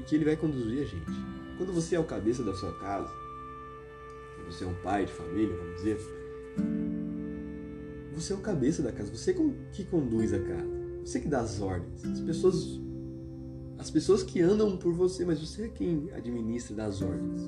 [0.00, 1.10] Porque ele vai conduzir a gente.
[1.56, 3.10] Quando você é o cabeça da sua casa,
[4.46, 5.98] você é um pai de família, vamos dizer,
[8.14, 9.34] você é o cabeça da casa, você
[9.72, 10.70] que conduz a casa,
[11.04, 12.04] você que dá as ordens.
[12.04, 12.80] As pessoas
[13.78, 17.42] as pessoas que andam por você, mas você é quem administra das ordens.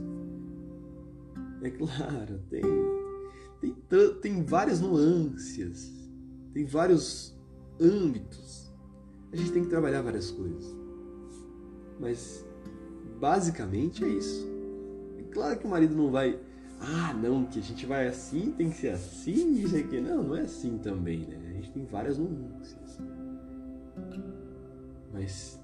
[1.63, 2.63] É claro, tem
[3.61, 5.93] tem, tem várias nuances,
[6.53, 7.35] tem vários
[7.81, 8.73] âmbitos.
[9.33, 10.82] A gente tem que trabalhar várias coisas.
[12.03, 12.45] Mas
[13.21, 14.45] basicamente é isso.
[15.21, 16.37] É claro que o marido não vai,
[16.81, 20.01] ah, não, que a gente vai assim, tem que ser assim, isso aqui.
[20.01, 21.39] Não, não é assim também, né?
[21.51, 22.99] A gente tem várias nuances.
[25.13, 25.61] Mas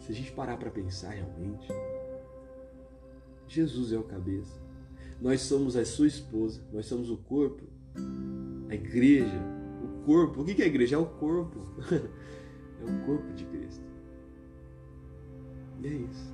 [0.00, 1.66] se a gente parar para pensar realmente,
[3.48, 4.56] Jesus é o cabeça.
[5.20, 7.64] Nós somos a sua esposa, nós somos o corpo,
[8.68, 9.42] a igreja,
[9.82, 10.42] o corpo.
[10.42, 10.94] O que é a igreja?
[10.94, 11.58] É o corpo.
[11.90, 13.87] é o corpo de Cristo.
[15.82, 16.32] E é isso.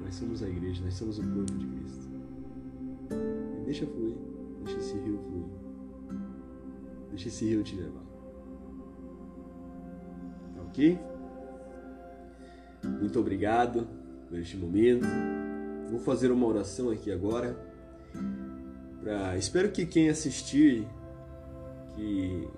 [0.00, 2.08] Nós somos a igreja, nós somos o corpo de Cristo.
[3.60, 4.16] E deixa fluir,
[4.64, 6.20] deixa esse rio fluir.
[7.10, 8.04] Deixa esse rio te levar.
[10.54, 10.98] Tá ok?
[13.00, 13.86] Muito obrigado
[14.28, 15.06] por este momento.
[15.90, 17.58] Vou fazer uma oração aqui agora.
[19.00, 20.86] Pra, espero que quem assistir
[21.94, 22.48] que,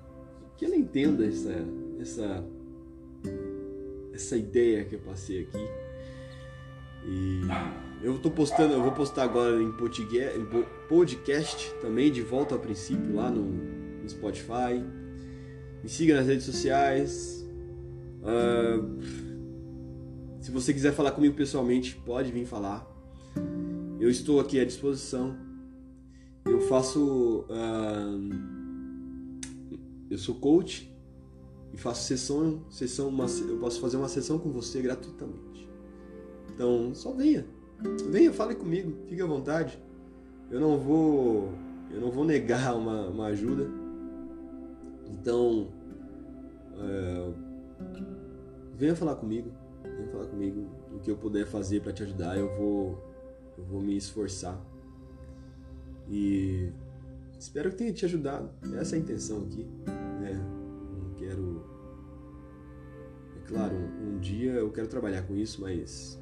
[0.57, 1.55] que ela entenda essa,
[2.01, 2.45] essa,
[4.13, 5.82] essa ideia que eu passei aqui.
[7.05, 7.43] E
[8.03, 9.73] eu tô postando, eu vou postar agora em
[10.89, 14.83] podcast também, de volta ao princípio, lá no, no Spotify.
[15.83, 17.47] Me siga nas redes sociais.
[18.23, 19.01] Uh,
[20.41, 22.87] se você quiser falar comigo pessoalmente, pode vir falar.
[23.99, 25.37] Eu estou aqui à disposição.
[26.45, 27.47] Eu faço.
[27.49, 28.53] Uh,
[30.11, 30.93] eu sou coach
[31.73, 35.42] e faço sessão, sessão uma, eu posso fazer uma sessão com você gratuitamente.
[36.55, 37.47] Então, só venha.
[38.11, 39.79] Venha, fale comigo, fique à vontade.
[40.51, 41.53] Eu não vou,
[41.91, 43.67] eu não vou negar uma, uma ajuda.
[45.11, 45.69] Então,
[46.79, 47.33] é,
[48.77, 49.51] venha falar comigo,
[49.83, 52.37] venha falar comigo o que eu puder fazer para te ajudar.
[52.37, 53.13] Eu vou
[53.57, 54.61] eu vou me esforçar.
[56.09, 56.71] E
[57.39, 58.51] espero que tenha te ajudado.
[58.79, 59.65] Essa é a intenção aqui.
[60.21, 60.35] Né?
[60.99, 61.65] Não quero.
[63.37, 66.22] É claro, um dia eu quero trabalhar com isso, mas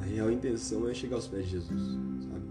[0.00, 1.82] a real intenção é chegar aos pés de Jesus,
[2.22, 2.44] sabe?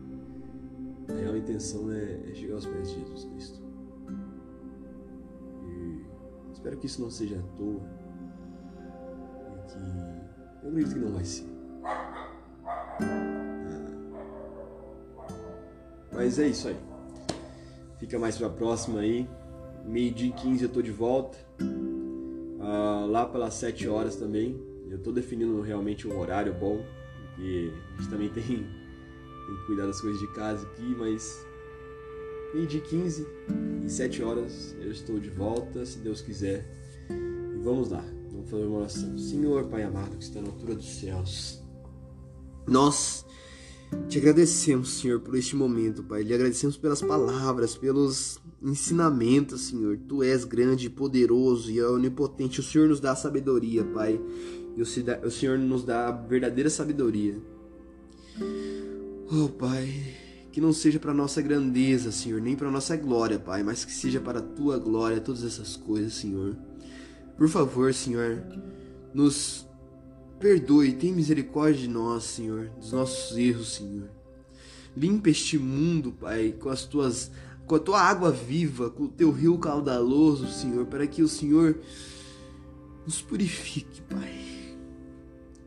[1.10, 3.64] A real intenção é, é chegar aos pés de Jesus Cristo.
[5.64, 7.82] E espero que isso não seja à toa.
[9.52, 11.46] E que eu acredito que não vai ser.
[16.12, 16.78] Mas é isso aí.
[18.00, 19.30] Fica mais pra próxima aí.
[19.86, 21.38] Meio-dia e 15 eu tô de volta.
[21.62, 24.60] Uh, lá pelas 7 horas também.
[24.90, 26.84] Eu tô definindo realmente um horário bom.
[27.36, 31.46] Porque a gente também tem, tem que cuidar das coisas de casa aqui, mas
[32.54, 33.28] meio-dia e 15
[33.86, 36.66] e 7 horas eu estou de volta, se Deus quiser.
[37.10, 39.18] E vamos lá, vamos fazer uma oração.
[39.18, 41.62] Senhor Pai amado que está na altura dos céus,
[42.66, 43.26] nós
[44.08, 46.24] Te agradecemos, Senhor, por este momento, Pai.
[46.24, 49.98] Te agradecemos pelas palavras, pelos ensinamentos, Senhor.
[50.08, 52.60] Tu és grande, poderoso e onipotente.
[52.60, 54.20] O Senhor nos dá sabedoria, Pai.
[54.76, 57.36] E o Senhor nos dá verdadeira sabedoria.
[59.32, 60.16] Oh, Pai,
[60.52, 64.20] que não seja para nossa grandeza, Senhor, nem para nossa glória, Pai, mas que seja
[64.20, 66.56] para a tua glória todas essas coisas, Senhor.
[67.38, 68.44] Por favor, Senhor,
[69.14, 69.65] nos
[70.40, 74.10] perdoe, tem misericórdia de nós, Senhor, dos nossos erros, Senhor.
[74.96, 77.32] Limpa este mundo, Pai, com as tuas
[77.66, 81.80] com a tua água viva, com o teu rio caudaloso, Senhor, para que o Senhor
[83.04, 84.76] nos purifique, Pai.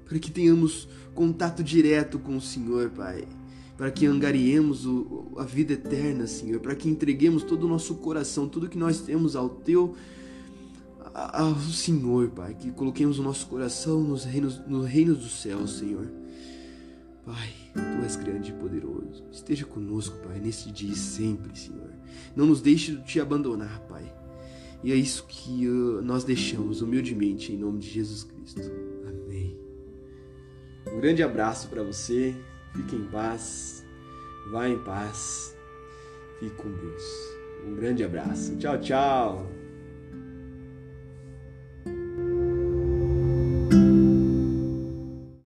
[0.05, 3.27] Para que tenhamos contato direto com o Senhor, Pai
[3.79, 8.49] para que angariemos o, a vida eterna, Senhor, para que entreguemos todo o nosso coração,
[8.49, 9.95] tudo que nós temos ao Teu,
[11.14, 16.11] ao Senhor, Pai, que coloquemos o nosso coração nos reinos, no reino dos céus, Senhor.
[17.24, 19.24] Pai, Tu és grande e poderoso.
[19.30, 21.92] Esteja conosco, Pai, nesse dia e sempre, Senhor.
[22.34, 24.12] Não nos deixe de Te abandonar, Pai.
[24.82, 28.61] E é isso que uh, nós deixamos humildemente em nome de Jesus Cristo.
[29.07, 29.59] Amém.
[30.86, 32.34] Um grande abraço para você.
[32.74, 33.84] Fique em paz.
[34.51, 35.57] Vá em paz.
[36.38, 37.03] Fique com Deus.
[37.66, 38.57] Um grande abraço.
[38.57, 39.58] Tchau, tchau.